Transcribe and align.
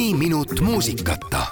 mõni 0.00 0.14
minut 0.16 0.60
muusikata 0.64 1.42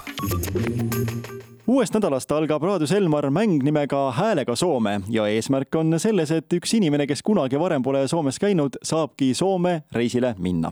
uuest 1.69 1.93
nädalast 1.93 2.31
algab 2.33 2.63
Raadio 2.65 2.87
Selmar 2.89 3.27
mäng 3.29 3.61
nimega 3.61 3.99
Häälega 4.17 4.55
Soome 4.57 4.95
ja 5.09 5.27
eesmärk 5.29 5.75
on 5.77 5.99
selles, 6.01 6.31
et 6.33 6.55
üks 6.57 6.73
inimene, 6.73 7.05
kes 7.05 7.21
kunagi 7.21 7.59
varem 7.61 7.85
pole 7.85 8.01
Soomes 8.09 8.41
käinud, 8.41 8.79
saabki 8.81 9.35
Soome 9.37 9.83
reisile 9.93 10.33
minna. 10.41 10.71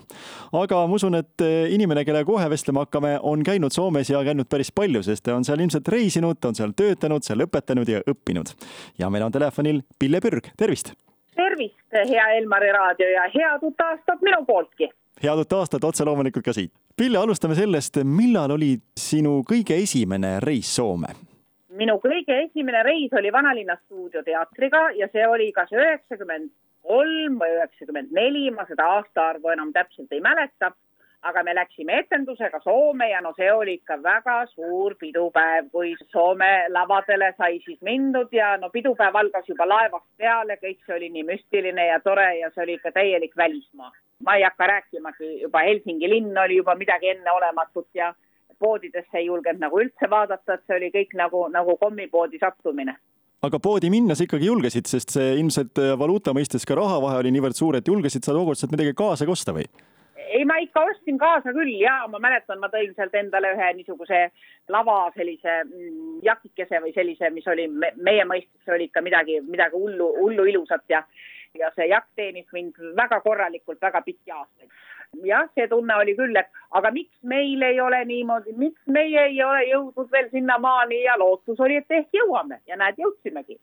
aga 0.54 0.82
ma 0.88 0.98
usun, 0.98 1.22
et 1.22 1.46
inimene, 1.70 2.02
kellega 2.06 2.26
kohe 2.26 2.50
vestlema 2.50 2.88
hakkame, 2.88 3.20
on 3.22 3.46
käinud 3.46 3.76
Soomes 3.76 4.10
ja 4.10 4.24
käinud 4.26 4.50
päris 4.50 4.74
palju, 4.74 5.04
sest 5.06 5.28
ta 5.30 5.38
on 5.38 5.46
seal 5.46 5.62
ilmselt 5.62 5.88
reisinud, 5.88 6.42
on 6.50 6.58
seal 6.58 6.74
töötanud, 6.74 7.30
seal 7.30 7.46
õpetanud 7.46 7.94
ja 7.94 8.02
õppinud. 8.10 8.56
ja 8.98 9.14
meil 9.14 9.30
on 9.30 9.38
telefonil 9.38 9.84
Pille 10.00 10.24
Pürg, 10.24 10.50
tervist! 10.58 10.96
tervist, 11.36 11.84
hea 11.94 12.30
Elmari 12.40 12.74
raadio 12.74 13.14
ja 13.14 13.30
head 13.36 13.70
uut 13.70 13.92
aastat 13.92 14.26
minu 14.26 14.46
pooltki! 14.50 14.90
Head 15.24 15.42
uut 15.42 15.54
aastat 15.54 15.84
otse 15.84 16.06
loomulikult 16.06 16.46
ka 16.46 16.54
siit. 16.54 16.74
Pille, 16.98 17.18
alustame 17.18 17.56
sellest, 17.56 18.02
millal 18.04 18.52
oli 18.58 18.76
sinu 18.98 19.42
kõige 19.48 19.80
esimene 19.84 20.40
reis 20.44 20.76
Soome? 20.76 21.16
minu 21.78 22.00
kõige 22.02 22.34
esimene 22.48 22.80
reis 22.82 23.12
oli 23.14 23.30
Vanalinna 23.30 23.76
stuudioteatriga 23.84 24.80
ja 24.98 25.06
see 25.14 25.28
oli 25.30 25.52
kas 25.54 25.70
üheksakümmend 25.76 26.50
kolm 26.88 27.36
või 27.38 27.54
üheksakümmend 27.54 28.10
neli, 28.18 28.48
ma 28.50 28.66
seda 28.66 28.88
aastaarvu 28.96 29.52
enam 29.54 29.70
täpselt 29.76 30.16
ei 30.16 30.24
mäleta 30.24 30.72
aga 31.22 31.44
me 31.44 31.54
läksime 31.56 32.00
etendusega 32.00 32.60
Soome 32.64 33.10
ja 33.10 33.22
no 33.22 33.34
see 33.38 33.50
oli 33.52 33.78
ikka 33.80 33.98
väga 34.04 34.38
suur 34.54 34.96
pidupäev, 35.00 35.70
kui 35.72 35.94
Soome 36.12 36.52
lavadele 36.70 37.34
sai 37.38 37.60
siis 37.66 37.80
mindud 37.82 38.34
ja 38.34 38.56
no 38.62 38.70
pidupäev 38.70 39.16
algas 39.16 39.50
juba 39.50 39.68
laevast 39.68 40.08
peale, 40.18 40.60
kõik 40.62 40.84
see 40.86 40.96
oli 40.96 41.10
nii 41.14 41.26
müstiline 41.32 41.88
ja 41.90 42.00
tore 42.06 42.30
ja 42.40 42.52
see 42.54 42.64
oli 42.64 42.78
ikka 42.80 42.94
täielik 43.00 43.38
välismaa. 43.38 43.92
Ma 44.26 44.38
ei 44.38 44.44
hakka 44.44 44.68
rääkimagi, 44.68 45.34
juba 45.42 45.66
Helsingi 45.66 46.10
linn 46.10 46.38
oli 46.38 46.58
juba 46.58 46.76
midagi 46.76 47.10
enneolematut 47.16 47.88
ja 47.94 48.14
poodidesse 48.60 49.20
ei 49.20 49.28
julgenud 49.28 49.62
nagu 49.62 49.82
üldse 49.84 50.10
vaadata, 50.10 50.58
et 50.58 50.64
see 50.66 50.78
oli 50.80 50.90
kõik 50.94 51.14
nagu, 51.20 51.46
nagu 51.54 51.78
kommipoodi 51.78 52.40
sattumine 52.42 52.98
aga 53.46 53.60
poodi 53.62 53.92
minna 53.94 54.16
sa 54.18 54.26
ikkagi 54.26 54.50
julgesid, 54.50 54.88
sest 54.90 55.14
see 55.14 55.36
ilmselt 55.38 55.78
valuuta 56.00 56.34
mõistes 56.34 56.66
ka 56.66 56.76
rahavahe 56.78 57.20
oli 57.22 57.32
niivõrd 57.36 57.58
suur, 57.58 57.78
et 57.78 57.88
julgesid 57.88 58.26
sa 58.26 58.34
tookord 58.34 58.58
sealt 58.58 58.74
midagi 58.74 58.96
kaasa 58.98 59.28
ka 59.28 59.36
osta 59.36 59.54
või? 59.54 59.68
Ei, 60.38 60.46
ma 60.46 60.58
ikka 60.62 60.84
ostsin 60.92 61.18
kaasa 61.18 61.54
küll 61.56 61.74
ja 61.82 61.96
ma 62.12 62.20
mäletan, 62.22 62.60
ma 62.62 62.70
tõin 62.74 62.94
sealt 62.96 63.16
endale 63.18 63.54
ühe 63.56 63.72
niisuguse 63.80 64.28
lava 64.74 65.00
sellise 65.16 65.56
mm, 65.64 66.20
jakikese 66.26 66.82
või 66.84 66.94
sellise, 66.96 67.32
mis 67.34 67.48
oli 67.50 67.68
me, 67.72 67.92
meie 67.98 68.26
mõistes 68.30 68.74
oli 68.74 68.90
ikka 68.90 69.02
midagi, 69.06 69.40
midagi 69.48 69.80
hullu, 69.80 70.12
hullu 70.22 70.46
ilusat 70.54 70.86
ja 70.94 71.04
ja 71.58 71.72
see 71.74 71.88
jakk 71.90 72.12
teenis 72.16 72.46
mind 72.54 72.76
väga 72.98 73.22
korralikult 73.24 73.82
väga 73.82 74.04
pikki 74.06 74.32
aastaid. 74.36 74.70
Jah, 75.26 75.48
see 75.56 75.68
tunne 75.68 75.96
oli 75.96 76.16
küll, 76.18 76.36
et 76.40 76.50
aga 76.78 76.92
miks 76.92 77.16
meil 77.24 77.62
ei 77.64 77.80
ole 77.82 78.04
niimoodi, 78.06 78.54
miks 78.58 78.82
meie 78.92 79.28
ei 79.30 79.42
ole 79.44 79.64
jõudnud 79.70 80.12
veel 80.12 80.30
sinnamaani 80.32 81.04
ja 81.04 81.18
lootus 81.20 81.60
oli, 81.60 81.80
et 81.82 81.98
ehk 82.00 82.20
jõuame 82.22 82.62
ja 82.68 82.78
näed, 82.80 83.00
jõudsimegi 83.02 83.60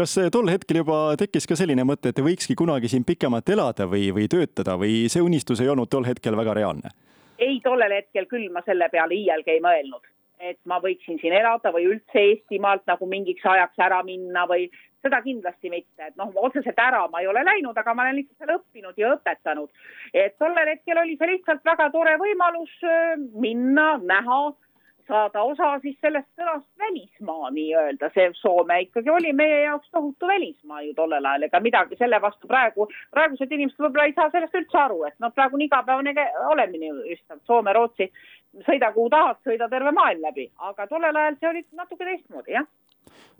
kas 0.00 0.14
tol 0.32 0.48
hetkel 0.48 0.80
juba 0.80 0.98
tekkis 1.20 1.46
ka 1.50 1.56
selline 1.58 1.84
mõte, 1.84 2.12
et 2.12 2.22
võikski 2.24 2.56
kunagi 2.56 2.88
siin 2.88 3.04
pikemalt 3.04 3.48
elada 3.52 3.84
või, 3.90 4.08
või 4.16 4.28
töötada 4.32 4.78
või 4.80 5.10
see 5.12 5.22
unistus 5.22 5.60
ei 5.60 5.68
olnud 5.68 5.90
tol 5.92 6.06
hetkel 6.08 6.36
väga 6.38 6.56
reaalne? 6.56 6.94
ei, 7.40 7.60
tollel 7.64 7.92
hetkel 7.96 8.26
küll 8.28 8.50
ma 8.52 8.62
selle 8.66 8.88
peale 8.92 9.16
iialgi 9.16 9.56
ei 9.56 9.62
mõelnud, 9.64 10.02
et 10.40 10.58
ma 10.64 10.80
võiksin 10.80 11.18
siin 11.20 11.34
elada 11.36 11.72
või 11.74 11.86
üldse 11.92 12.20
Eestimaalt 12.20 12.86
nagu 12.88 13.06
mingiks 13.06 13.44
ajaks 13.46 13.82
ära 13.84 14.00
minna 14.06 14.46
või 14.48 14.68
seda 15.04 15.20
kindlasti 15.24 15.70
mitte, 15.72 16.10
et 16.10 16.16
noh, 16.20 16.32
otseselt 16.44 16.78
ära 16.80 17.06
ma 17.08 17.22
ei 17.22 17.28
ole 17.30 17.42
läinud, 17.44 17.76
aga 17.76 17.94
ma 17.94 18.04
olen 18.04 18.18
lihtsalt 18.18 18.42
seal 18.42 18.56
õppinud 18.58 18.98
ja 19.00 19.14
õpetanud. 19.16 19.70
et 20.14 20.36
tollel 20.38 20.74
hetkel 20.74 21.00
oli 21.00 21.16
see 21.16 21.30
lihtsalt 21.34 21.64
väga 21.64 21.90
tore 21.94 22.16
võimalus 22.20 22.72
äh, 22.84 23.14
minna, 23.40 23.94
näha 24.02 24.42
saada 25.10 25.42
osa 25.42 25.70
siis 25.82 25.98
sellest 26.00 26.28
sõnast 26.38 26.66
välismaa 26.78 27.50
nii-öelda, 27.54 28.10
see 28.14 28.30
Soome 28.40 28.80
ikkagi 28.86 29.10
oli 29.12 29.32
meie 29.36 29.62
jaoks 29.64 29.90
tohutu 29.94 30.30
välismaa 30.30 30.82
ju 30.86 30.94
tollel 30.98 31.26
ajal, 31.26 31.48
ega 31.48 31.62
midagi 31.64 31.98
selle 32.00 32.20
vastu 32.22 32.50
praegu, 32.50 32.88
praegused 33.14 33.52
inimesed 33.52 33.82
võib-olla 33.82 34.08
ei 34.08 34.16
saa 34.16 34.30
sellest 34.32 34.60
üldse 34.62 34.82
aru, 34.84 35.02
et 35.08 35.16
noh, 35.22 35.34
praegu 35.34 35.58
on 35.58 35.66
igapäevane 35.66 36.28
olemine 36.52 36.92
just 37.10 37.40
Soome, 37.46 37.74
Rootsi, 37.76 38.10
sõida 38.66 38.92
kuhu 38.94 39.10
tahad, 39.12 39.42
sõida 39.46 39.68
terve 39.72 39.92
maailm 39.96 40.28
läbi, 40.30 40.50
aga 40.70 40.86
tollel 40.90 41.16
ajal 41.24 41.40
see 41.40 41.52
oli 41.54 41.66
natuke 41.82 42.06
teistmoodi, 42.06 42.56
jah. 42.58 42.70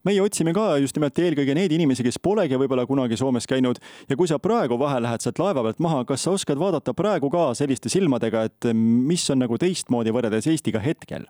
Meie 0.09 0.23
otsime 0.25 0.55
ka 0.57 0.79
just 0.81 0.97
nimelt 0.97 1.19
eelkõige 1.21 1.53
neid 1.55 1.73
inimesi, 1.77 2.05
kes 2.07 2.17
polegi 2.25 2.57
võib-olla 2.57 2.87
kunagi 2.89 3.19
Soomes 3.21 3.45
käinud. 3.47 3.77
Ja 4.09 4.17
kui 4.17 4.31
sa 4.31 4.39
praegu 4.41 4.79
vahel 4.81 5.05
lähed 5.05 5.21
sealt 5.21 5.39
laeva 5.43 5.61
pealt 5.67 5.83
maha, 5.85 6.07
kas 6.09 6.25
sa 6.25 6.33
oskad 6.33 6.59
vaadata 6.61 6.95
praegu 6.97 7.29
ka 7.33 7.51
selliste 7.59 7.93
silmadega, 7.93 8.47
et 8.49 8.71
mis 8.73 9.27
on 9.31 9.45
nagu 9.45 9.61
teistmoodi 9.61 10.15
võrreldes 10.17 10.49
Eestiga 10.49 10.81
hetkel? 10.81 11.29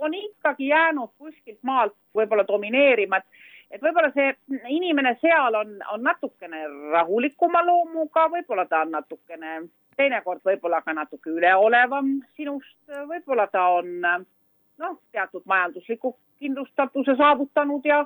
On 0.00 0.14
ikkagi 0.14 0.70
jäänud 0.70 1.12
kuskilt 1.18 1.62
maalt 1.62 1.94
võib-olla 2.16 2.44
domineerima, 2.48 3.20
et 3.20 3.48
et 3.70 3.82
võib-olla 3.82 4.10
see 4.14 4.32
inimene 4.74 5.14
seal 5.20 5.54
on, 5.54 5.76
on 5.94 6.02
natukene 6.02 6.64
rahulikuma 6.90 7.62
loomuga, 7.66 8.26
võib-olla 8.32 8.66
ta 8.66 8.82
on 8.84 8.96
natukene, 8.96 9.60
teinekord 9.96 10.42
võib-olla 10.46 10.80
ka 10.82 10.94
natuke 10.96 11.30
üleolevam 11.30 12.16
sinust, 12.36 12.76
võib-olla 12.88 13.46
ta 13.52 13.68
on 13.76 14.00
noh, 14.00 14.96
teatud 15.12 15.46
majandusliku 15.46 16.16
kindlustatuse 16.40 17.14
saavutanud 17.16 17.86
ja 17.86 18.02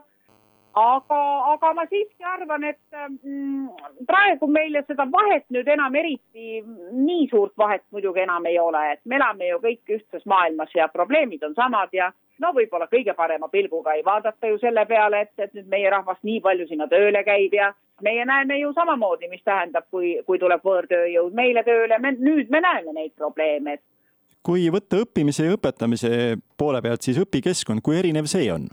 aga, 0.74 1.20
aga 1.52 1.72
ma 1.74 1.84
siiski 1.90 2.26
arvan, 2.26 2.64
et 2.64 2.98
mm, 3.22 3.68
praegu 4.08 4.48
meile 4.50 4.82
seda 4.88 5.06
vahet 5.10 5.46
nüüd 5.54 5.68
enam 5.70 5.94
eriti, 5.98 6.60
nii 6.98 7.28
suurt 7.30 7.54
vahet 7.58 7.84
muidugi 7.94 8.24
enam 8.24 8.46
ei 8.50 8.58
ole, 8.58 8.82
et 8.96 9.00
me 9.04 9.18
elame 9.20 9.48
ju 9.52 9.60
kõik 9.62 9.96
ühtses 9.98 10.26
maailmas 10.26 10.74
ja 10.74 10.88
probleemid 10.92 11.46
on 11.46 11.54
samad 11.54 11.94
ja 11.94 12.10
no 12.42 12.50
võib-olla 12.56 12.88
kõige 12.90 13.14
parema 13.14 13.48
pilguga 13.48 13.94
ei 13.94 14.04
vaadata 14.04 14.50
ju 14.50 14.58
selle 14.62 14.86
peale, 14.90 15.24
et, 15.26 15.34
et 15.38 15.54
nüüd 15.54 15.70
meie 15.70 15.90
rahvas 15.94 16.20
nii 16.22 16.42
palju 16.44 16.68
sinna 16.68 16.90
tööle 16.90 17.22
käib 17.26 17.54
ja 17.54 17.70
meie 18.02 18.26
näeme 18.26 18.58
ju 18.58 18.72
samamoodi, 18.74 19.30
mis 19.30 19.44
tähendab, 19.46 19.86
kui, 19.94 20.16
kui 20.26 20.38
tuleb 20.42 20.62
võõrtööjõud 20.66 21.34
meile 21.34 21.62
tööle, 21.66 21.98
me 22.02 22.16
nüüd 22.18 22.50
me 22.50 22.60
näeme 22.64 22.96
neid 22.96 23.14
probleeme, 23.16 23.78
et 23.78 23.84
kui 24.44 24.66
võtta 24.68 24.98
õppimise 25.00 25.46
ja 25.46 25.54
õpetamise 25.56 26.08
poole 26.58 26.82
pealt, 26.84 27.06
siis 27.06 27.20
õpikeskkond, 27.22 27.80
kui 27.84 27.96
erinev 28.02 28.26
see 28.28 28.50
on? 28.52 28.66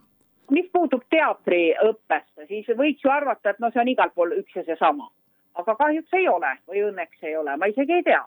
Mis 0.52 0.68
puutub 0.74 1.04
teatriõppesse, 1.10 2.46
siis 2.50 2.68
võiks 2.78 3.04
ju 3.04 3.12
arvata, 3.12 3.54
et 3.54 3.60
no 3.64 3.72
see 3.72 3.82
on 3.82 3.92
igal 3.92 4.12
pool 4.16 4.36
üks 4.38 4.56
ja 4.56 4.66
seesama. 4.68 5.10
aga 5.56 5.76
kahjuks 5.76 6.14
ei 6.16 6.28
ole 6.32 6.50
või 6.68 6.84
õnneks 6.88 7.24
ei 7.28 7.36
ole, 7.36 7.58
ma 7.58 7.68
isegi 7.68 7.94
ei 7.94 8.04
tea. 8.04 8.24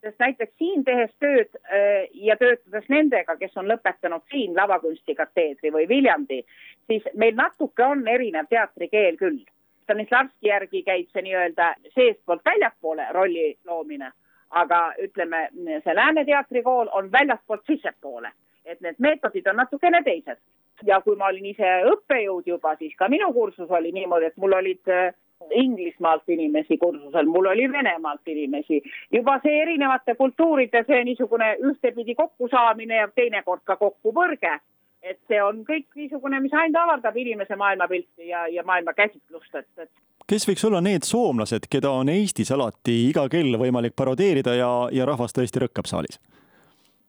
sest 0.00 0.18
näiteks 0.18 0.52
siin 0.58 0.84
tehes 0.84 1.10
tööd 1.18 1.48
äh, 1.56 2.06
ja 2.14 2.36
töötades 2.36 2.84
nendega, 2.88 3.36
kes 3.36 3.56
on 3.56 3.66
lõpetanud 3.66 4.22
siin 4.30 4.54
lavakunstikateedri 4.56 5.72
või 5.74 5.88
Viljandi, 5.88 6.44
siis 6.86 7.02
meil 7.14 7.34
natuke 7.34 7.84
on 7.84 8.06
erinev 8.08 8.46
teatrikeel 8.50 9.16
küll. 9.16 9.40
Stanislavski 9.82 10.48
järgi 10.48 10.82
käib 10.82 11.08
see 11.12 11.22
nii-öelda 11.22 11.74
seestpoolt 11.94 12.44
väljapoole 12.44 13.08
rolli 13.12 13.56
loomine, 13.66 14.12
aga 14.50 14.92
ütleme, 15.02 15.48
see 15.84 15.94
Lääne 15.94 16.24
teatrikool 16.24 16.88
on 16.92 17.10
väljastpoolt 17.12 17.66
sissepoole, 17.66 18.30
et 18.64 18.80
need 18.80 18.98
meetodid 18.98 19.46
on 19.46 19.56
natukene 19.56 20.02
teised 20.02 20.38
ja 20.86 21.00
kui 21.00 21.16
ma 21.16 21.30
olin 21.32 21.46
ise 21.50 21.70
õppejõud 21.92 22.46
juba, 22.46 22.74
siis 22.78 22.94
ka 22.98 23.08
minu 23.08 23.32
kursus 23.32 23.70
oli 23.70 23.92
niimoodi, 23.92 24.30
et 24.30 24.36
mul 24.36 24.56
olid 24.58 24.92
äh, 24.92 25.14
Inglismaalt 25.54 26.28
inimesi 26.28 26.76
kursusel, 26.78 27.26
mul 27.30 27.46
oli 27.46 27.68
Venemaalt 27.72 28.26
inimesi. 28.28 28.82
juba 29.12 29.38
see 29.42 29.60
erinevate 29.62 30.14
kultuuride 30.14 30.82
see 30.86 31.04
niisugune 31.04 31.54
ühtepidi 31.70 32.14
kokkusaamine 32.14 32.96
ja 32.96 33.08
teinekord 33.14 33.62
ka 33.64 33.76
kokkupõrge, 33.76 34.58
et 35.02 35.18
see 35.30 35.42
on 35.42 35.62
kõik 35.64 35.86
niisugune, 35.94 36.40
mis 36.40 36.54
ainult 36.54 36.82
avardab 36.82 37.16
inimese 37.16 37.56
maailmapilti 37.56 38.28
ja, 38.28 38.46
ja 38.48 38.66
maailma 38.66 38.92
käsitlust, 38.98 39.54
et, 39.54 39.70
et 39.78 39.90
kes 40.28 40.44
võiks 40.48 40.64
olla 40.68 40.80
need 40.84 41.06
soomlased, 41.08 41.70
keda 41.70 41.90
on 42.00 42.10
Eestis 42.12 42.50
alati 42.52 42.98
iga 43.08 43.28
kell 43.32 43.56
võimalik 43.60 43.94
parodeerida 43.96 44.54
ja, 44.58 44.72
ja 44.92 45.06
rahvas 45.08 45.32
tõesti 45.36 45.62
rõkkab 45.64 45.88
saalis? 45.88 46.20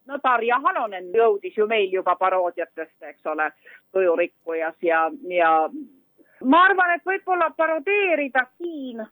No 0.09 0.20
Tarja 0.24 0.59
Halonen 0.64 1.11
jõudis 1.16 1.58
ju 1.58 1.67
meil 1.70 1.94
juba 1.94 2.16
paroodiatest, 2.20 2.97
eks 3.11 3.29
ole, 3.29 3.52
Tujurikkujas 3.94 4.76
ja, 4.85 5.06
ja 5.29 5.53
ma 6.44 6.66
arvan, 6.66 6.96
et 6.96 7.06
võib-olla 7.06 7.52
parodeerida 7.58 8.46
siin 8.58 9.06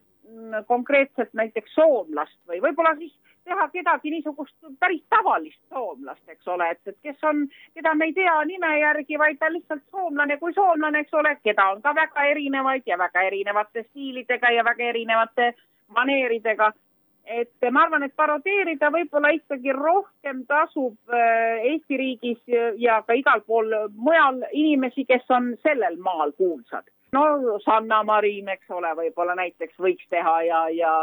konkreetselt 0.67 1.31
näiteks 1.33 1.73
soomlast 1.75 2.39
või 2.49 2.59
võib-olla 2.61 2.95
siis 2.97 3.13
teha 3.47 3.67
kedagi 3.71 4.11
niisugust 4.11 4.55
päris 4.79 5.03
tavalist 5.09 5.61
soomlast, 5.71 6.23
eks 6.27 6.47
ole, 6.51 6.67
et, 6.73 6.81
et 6.91 6.97
kes 7.03 7.23
on, 7.23 7.45
keda 7.77 7.93
me 7.95 8.09
ei 8.09 8.15
tea 8.17 8.33
nime 8.49 8.73
järgi, 8.79 9.19
vaid 9.19 9.39
ta 9.39 9.51
lihtsalt 9.51 9.85
soomlane 9.91 10.37
kui 10.41 10.53
soomlane, 10.53 11.05
eks 11.05 11.15
ole, 11.15 11.37
keda 11.43 11.69
on 11.75 11.81
ka 11.81 11.95
väga 11.95 12.25
erinevaid 12.33 12.83
ja 12.85 12.97
väga 12.99 13.23
erinevate 13.29 13.85
stiilidega 13.87 14.51
ja 14.51 14.67
väga 14.67 14.91
erinevate 14.91 15.53
maneeridega 15.95 16.73
et 17.27 17.71
ma 17.71 17.83
arvan, 17.83 18.05
et 18.05 18.15
parodeerida 18.15 18.89
võib-olla 18.93 19.31
ikkagi 19.35 19.73
rohkem 19.75 20.43
tasub 20.47 20.95
äh, 21.11 21.65
Eesti 21.71 21.99
riigis 21.99 22.39
ja 22.79 23.01
ka 23.07 23.17
igal 23.17 23.43
pool 23.47 23.73
mujal 23.95 24.41
inimesi, 24.51 25.05
kes 25.05 25.27
on 25.33 25.53
sellel 25.63 25.99
maal 26.03 26.31
kuulsad. 26.37 26.87
no 27.11 27.59
Sanna 27.65 28.03
Marin, 28.03 28.49
eks 28.49 28.71
ole, 28.71 28.93
võib-olla 28.95 29.35
näiteks 29.35 29.79
võiks 29.79 30.07
teha 30.09 30.41
ja, 30.47 30.63
ja 30.69 30.93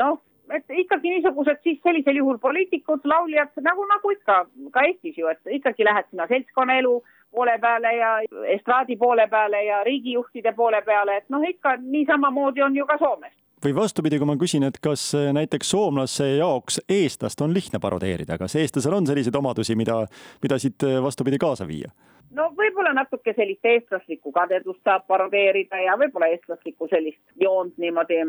noh, 0.00 0.20
et 0.52 0.64
ikkagi 0.84 1.16
niisugused 1.16 1.60
siis 1.62 1.80
sellisel 1.82 2.20
juhul 2.20 2.38
poliitikud, 2.38 3.04
lauljad, 3.04 3.52
nagu, 3.64 3.86
nagu 3.88 4.12
ikka 4.16 4.44
ka 4.72 4.86
Eestis 4.88 5.18
ju, 5.18 5.28
et 5.32 5.56
ikkagi 5.60 5.84
lähed 5.84 6.10
sinna 6.10 6.28
seltskonnaelu 6.28 6.98
poole 7.34 7.56
peale 7.58 7.94
ja 7.96 8.10
estraadi 8.52 8.96
poole 8.96 9.26
peale 9.28 9.64
ja 9.64 9.82
riigijuhtide 9.84 10.52
poole 10.52 10.82
peale, 10.82 11.16
et 11.16 11.32
noh, 11.32 11.42
ikka 11.48 11.78
niisamamoodi 11.80 12.62
on 12.62 12.76
ju 12.76 12.86
ka 12.86 12.98
Soomes 13.00 13.34
või 13.64 13.74
vastupidi, 13.76 14.18
kui 14.20 14.28
ma 14.28 14.36
küsin, 14.40 14.66
et 14.68 14.80
kas 14.82 15.10
näiteks 15.14 15.70
soomlase 15.74 16.34
jaoks 16.36 16.80
eestlast 16.88 17.40
on 17.44 17.54
lihtne 17.54 17.80
parodeerida, 17.82 18.38
kas 18.38 18.56
eestlasel 18.60 18.98
on 18.98 19.06
selliseid 19.08 19.36
omadusi, 19.38 19.76
mida, 19.76 20.02
mida 20.42 20.58
siit 20.62 20.84
vastupidi 21.02 21.40
kaasa 21.40 21.68
viia? 21.68 21.92
no 22.34 22.48
võib-olla 22.58 22.92
natuke 22.96 23.34
sellist 23.36 23.66
eestlaslikku 23.68 24.32
kadedust 24.34 24.82
saab 24.86 25.06
parodeerida 25.10 25.80
ja 25.84 25.96
võib-olla 26.00 26.30
eestlaslikku 26.34 26.88
sellist 26.90 27.22
joont 27.40 27.76
niimoodi 27.78 28.20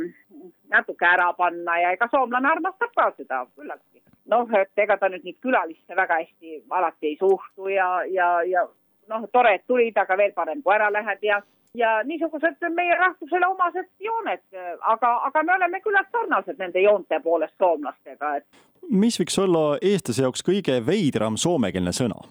natuke 0.74 1.08
ära 1.10 1.32
panna 1.38 1.80
ja 1.82 1.94
ega 1.96 2.08
soomlane 2.12 2.52
armastab 2.52 2.94
ka 2.96 3.10
seda 3.18 3.44
küllaltki. 3.56 4.04
noh, 4.32 4.50
et 4.60 4.84
ega 4.86 4.98
ta 5.02 5.10
nüüd 5.10 5.26
neid 5.26 5.40
külaliste 5.42 5.98
väga 5.98 6.22
hästi 6.22 6.62
alati 6.70 7.14
ei 7.14 7.18
suhtu 7.20 7.70
ja, 7.74 7.90
ja, 8.10 8.30
ja 8.50 8.68
noh, 9.10 9.28
tore, 9.31 9.56
et 9.56 9.68
tulid, 9.68 9.98
aga 9.98 10.18
veel 10.18 10.34
parem, 10.34 10.62
kui 10.63 10.74
ära 10.75 10.92
lähed 10.94 11.24
ja 11.24 11.42
ja 11.75 12.04
niisugused 12.07 12.63
meie 12.72 12.96
rahvusele 12.96 13.48
omased 13.48 13.90
jooned, 14.00 14.44
aga, 14.80 15.10
aga 15.28 15.44
me 15.44 15.54
oleme 15.57 15.81
küllalt 15.84 16.07
sarnased 16.12 16.60
nende 16.60 16.80
joonte 16.80 17.19
poolest 17.24 17.56
soomlastega, 17.60 18.36
et. 18.40 18.63
mis 18.90 19.19
võiks 19.19 19.38
olla 19.44 19.66
eestlase 19.81 20.24
jaoks 20.24 20.46
kõige 20.46 20.80
veidram 20.88 21.38
soomekeelne 21.42 21.92
sõna? 21.96 22.24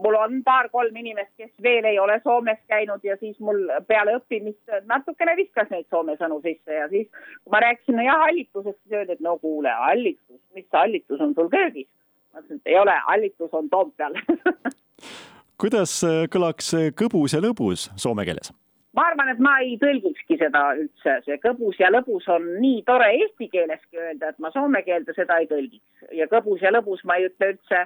mul 0.00 0.16
on 0.16 0.38
paar-kolm 0.44 0.96
inimest, 0.96 1.30
kes 1.36 1.50
veel 1.62 1.84
ei 1.84 1.98
ole 2.00 2.20
Soomes 2.24 2.58
käinud 2.68 3.04
ja 3.04 3.16
siis 3.20 3.38
mul 3.44 3.66
peale 3.88 4.14
õppimist 4.16 4.72
natukene 4.88 5.34
viskas 5.36 5.68
neid 5.70 5.86
soome 5.92 6.16
sõnu 6.20 6.40
sisse 6.44 6.78
ja 6.78 6.86
siis, 6.88 7.08
kui 7.44 7.52
ma 7.52 7.60
rääkisin 7.64 8.00
jah 8.04 8.22
hallitusest, 8.24 8.78
siis 8.80 8.96
öeldi, 8.96 9.18
et 9.18 9.24
no 9.24 9.36
kuule, 9.42 9.72
hallitus, 9.82 10.40
mis 10.56 10.68
hallitus 10.72 11.20
on 11.20 11.34
sul 11.36 11.50
köögis? 11.52 11.88
ma 12.32 12.40
ütlesin, 12.40 12.62
et 12.62 12.72
ei 12.72 12.78
ole, 12.80 12.96
hallitus 13.08 13.54
on 13.60 13.68
Toompeal 13.68 14.16
kuidas 15.60 16.00
kõlaks 16.32 16.72
kõbus 16.96 17.36
ja 17.36 17.44
lõbus 17.44 17.90
soome 18.00 18.24
keeles? 18.28 18.52
ma 18.96 19.04
arvan, 19.06 19.28
et 19.30 19.38
ma 19.38 19.52
ei 19.62 19.76
tõlgikski 19.78 20.34
seda 20.40 20.62
üldse, 20.74 21.12
see 21.26 21.36
kõbus 21.44 21.78
ja 21.78 21.92
lõbus 21.92 22.24
on 22.32 22.46
nii 22.58 22.80
tore 22.88 23.06
eesti 23.20 23.46
keeleski 23.52 24.00
öelda, 24.00 24.32
et 24.32 24.40
ma 24.42 24.50
soome 24.54 24.82
keelde 24.86 25.14
seda 25.14 25.38
ei 25.38 25.46
tõlgiks. 25.50 26.08
ja 26.16 26.26
kõbus 26.32 26.64
ja 26.64 26.72
lõbus 26.74 27.04
ma 27.06 27.20
ei 27.20 27.28
ütle 27.28 27.52
üldse 27.54 27.84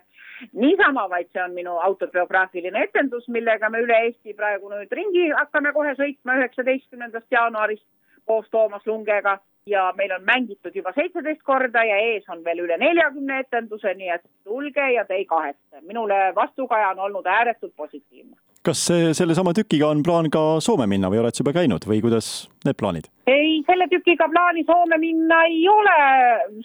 niisama, 0.53 1.07
vaid 1.11 1.29
see 1.33 1.43
on 1.45 1.53
minu 1.57 1.77
autobiograafiline 1.89 2.87
etendus, 2.89 3.29
millega 3.29 3.69
me 3.71 3.83
üle 3.85 3.99
Eesti 4.07 4.35
praegu 4.39 4.71
nüüd 4.73 4.93
ringi 4.93 5.29
hakkame 5.35 5.73
kohe 5.77 5.93
sõitma 5.99 6.39
üheksateistkümnendast 6.41 7.31
jaanuarist 7.31 7.87
koos 8.25 8.47
Toomas 8.51 8.87
Lungega 8.87 9.39
ja 9.67 9.93
meil 9.97 10.13
on 10.13 10.25
mängitud 10.25 10.75
juba 10.77 10.93
seitseteist 10.93 11.43
korda 11.43 11.85
ja 11.85 11.97
ees 11.97 12.29
on 12.29 12.45
veel 12.45 12.65
üle 12.67 12.77
neljakümne 12.79 13.39
etenduse, 13.47 13.95
nii 13.97 14.11
et 14.17 14.25
tulge 14.45 14.91
ja 14.93 15.05
te 15.05 15.15
ei 15.21 15.25
kahetse. 15.25 15.81
minule 15.83 16.35
vastukaja 16.35 16.91
on 16.91 16.99
olnud 17.09 17.27
ääretult 17.27 17.77
positiivne 17.77 18.37
kas 18.65 18.81
sellesama 19.13 19.53
tükiga 19.57 19.91
on 19.93 20.01
plaan 20.03 20.31
ka 20.33 20.43
Soome 20.65 20.87
minna 20.89 21.11
või 21.13 21.21
oled 21.21 21.37
sa 21.37 21.43
juba 21.43 21.53
käinud 21.53 21.85
või 21.89 22.01
kuidas 22.05 22.29
need 22.65 22.79
plaanid? 22.81 23.11
ei, 23.29 23.61
selle 23.67 23.87
tükiga 23.93 24.29
plaani 24.33 24.65
Soome 24.69 24.99
minna 25.01 25.43
ei 25.51 25.63
ole, 25.69 25.97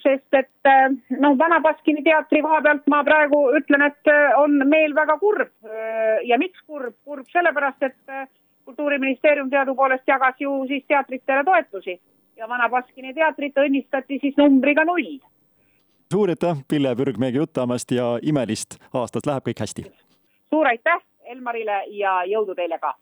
sest 0.04 0.40
et 0.40 0.72
eh, 0.72 0.88
noh, 1.20 1.36
Vana 1.40 1.60
Baskini 1.64 2.04
teatri 2.06 2.42
koha 2.46 2.62
pealt 2.64 2.88
ma 2.92 3.02
praegu 3.08 3.42
ütlen, 3.60 3.84
et 3.90 4.12
eh, 4.12 4.36
on 4.40 4.62
meel 4.72 4.96
väga 4.96 5.18
kurb. 5.20 5.52
Eh, 5.68 6.20
ja 6.30 6.40
miks 6.40 6.64
kurb? 6.68 6.96
kurb 7.04 7.28
sellepärast, 7.32 7.84
et 7.84 8.30
kultuuriministeerium 8.70 9.50
teadupoolest 9.50 10.08
jagas 10.08 10.36
ju 10.40 10.52
siis 10.68 10.84
teatritele 10.88 11.44
toetusi 11.44 12.02
ja 12.38 12.50
Vana 12.50 12.70
Baskini 12.70 13.14
teatrit 13.14 13.58
õnnistati 13.58 14.20
siis 14.22 14.38
numbriga 14.38 14.86
null. 14.86 15.18
suur 16.14 16.30
aitäh, 16.30 16.62
Pille 16.68 16.96
Pürg 16.96 17.18
meiega 17.18 17.42
jutamast 17.42 17.92
ja 17.92 18.20
imelist 18.22 18.78
aastat, 18.94 19.26
läheb 19.26 19.48
kõik 19.50 19.64
hästi! 19.66 19.86
suur 20.54 20.70
aitäh 20.70 21.02
Elmarile 21.34 21.84
ja 21.88 22.20
jõudu 22.30 22.56
teile 22.56 22.78
ka! 22.80 22.94